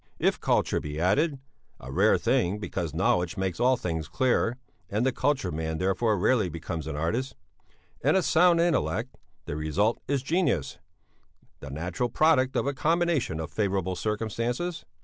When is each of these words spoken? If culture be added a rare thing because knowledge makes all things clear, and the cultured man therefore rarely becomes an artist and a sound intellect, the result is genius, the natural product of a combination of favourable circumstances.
If 0.17 0.39
culture 0.41 0.79
be 0.79 0.99
added 0.99 1.37
a 1.79 1.91
rare 1.91 2.17
thing 2.17 2.57
because 2.57 2.91
knowledge 2.91 3.37
makes 3.37 3.59
all 3.59 3.77
things 3.77 4.07
clear, 4.07 4.57
and 4.89 5.05
the 5.05 5.11
cultured 5.11 5.53
man 5.53 5.77
therefore 5.77 6.17
rarely 6.17 6.49
becomes 6.49 6.87
an 6.87 6.95
artist 6.95 7.35
and 8.03 8.17
a 8.17 8.23
sound 8.23 8.59
intellect, 8.59 9.15
the 9.45 9.55
result 9.55 10.01
is 10.07 10.23
genius, 10.23 10.79
the 11.59 11.69
natural 11.69 12.09
product 12.09 12.55
of 12.55 12.65
a 12.65 12.73
combination 12.73 13.39
of 13.39 13.51
favourable 13.51 13.95
circumstances. 13.95 14.85